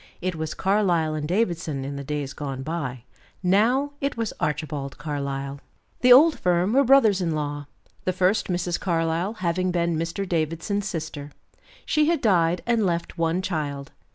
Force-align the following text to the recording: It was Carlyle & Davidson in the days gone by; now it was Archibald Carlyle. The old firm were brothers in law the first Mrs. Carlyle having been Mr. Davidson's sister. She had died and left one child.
It 0.19 0.33
was 0.35 0.55
Carlyle 0.55 1.21
& 1.21 1.21
Davidson 1.21 1.85
in 1.85 1.95
the 1.95 2.03
days 2.03 2.33
gone 2.33 2.63
by; 2.63 3.03
now 3.43 3.91
it 4.01 4.17
was 4.17 4.33
Archibald 4.39 4.97
Carlyle. 4.97 5.61
The 5.99 6.11
old 6.11 6.39
firm 6.39 6.73
were 6.73 6.83
brothers 6.83 7.21
in 7.21 7.35
law 7.35 7.67
the 8.05 8.11
first 8.13 8.47
Mrs. 8.47 8.79
Carlyle 8.79 9.33
having 9.33 9.69
been 9.69 9.97
Mr. 9.97 10.27
Davidson's 10.27 10.87
sister. 10.87 11.29
She 11.85 12.07
had 12.07 12.19
died 12.19 12.63
and 12.65 12.83
left 12.83 13.19
one 13.19 13.43
child. 13.43 13.91